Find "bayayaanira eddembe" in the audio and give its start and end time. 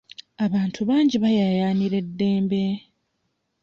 1.23-2.63